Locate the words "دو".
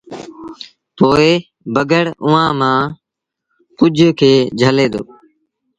4.93-5.01